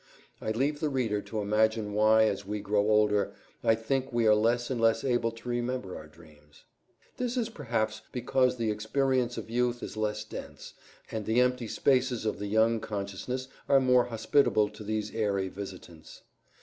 [0.41, 2.23] I leave the reader to imagine why.
[2.23, 6.07] As we grow older, I think we are less and less able to remember our
[6.07, 6.63] dreams.
[7.17, 10.73] This is perhaps because the experience of youth is less dense,
[11.11, 16.23] and the empty spaces of the young consciousness are more hospitable to these airy visitants.